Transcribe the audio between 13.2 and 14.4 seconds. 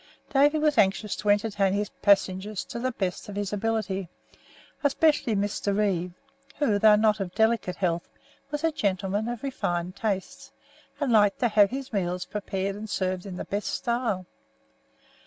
in the best style.